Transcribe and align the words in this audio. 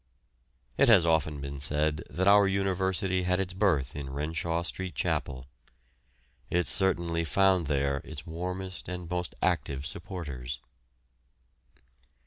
It 0.79 0.87
has 0.87 1.05
often 1.05 1.41
been 1.41 1.59
said 1.59 2.01
that 2.09 2.27
our 2.27 2.47
University 2.47 3.21
had 3.21 3.39
its 3.39 3.53
birth 3.53 3.95
in 3.95 4.09
Renshaw 4.09 4.63
Street 4.63 4.95
Chapel. 4.95 5.45
It 6.49 6.67
certainly 6.67 7.23
found 7.23 7.67
there 7.67 7.97
its 7.97 8.25
warmest 8.25 8.87
and 8.89 9.07
most 9.07 9.35
active 9.43 9.85
supporters. 9.85 10.59